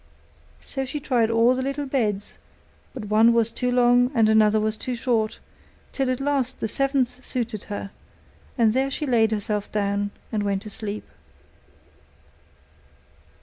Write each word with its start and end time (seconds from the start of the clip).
So 0.59 0.83
she 0.83 0.99
tried 0.99 1.29
all 1.29 1.53
the 1.53 1.61
little 1.61 1.85
beds; 1.85 2.39
but 2.91 3.05
one 3.05 3.33
was 3.33 3.51
too 3.51 3.71
long, 3.71 4.09
and 4.15 4.27
another 4.29 4.59
was 4.59 4.75
too 4.75 4.95
short, 4.95 5.37
till 5.91 6.09
at 6.09 6.19
last 6.19 6.59
the 6.59 6.67
seventh 6.67 7.23
suited 7.23 7.65
her: 7.65 7.91
and 8.57 8.73
there 8.73 8.89
she 8.89 9.05
laid 9.05 9.29
herself 9.31 9.71
down 9.71 10.09
and 10.31 10.41
went 10.41 10.63
to 10.63 10.71
sleep. 10.71 11.07